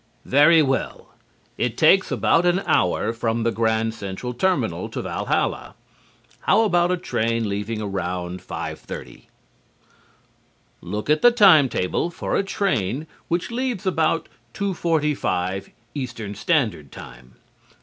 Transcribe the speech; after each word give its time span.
Very 0.25 0.63
well. 0.63 1.09
It 1.59 1.77
takes 1.77 2.09
about 2.09 2.43
an 2.47 2.63
hour 2.65 3.13
from 3.13 3.43
the 3.43 3.51
Grand 3.51 3.93
Central 3.93 4.33
Terminal 4.33 4.89
to 4.89 5.03
Valhalla. 5.03 5.75
How 6.39 6.63
about 6.63 6.89
a 6.89 6.97
train 6.97 7.47
leaving 7.47 7.83
around 7.83 8.41
5:30? 8.41 9.25
Look 10.81 11.07
at 11.11 11.21
the 11.21 11.29
time 11.29 11.69
table 11.69 12.09
for 12.09 12.35
a 12.35 12.41
train 12.43 13.05
which 13.27 13.51
leaves 13.51 13.85
about 13.85 14.27
2:45 14.55 15.69
(Eastern 15.93 16.33
Standard 16.33 16.91
Time). 16.91 17.35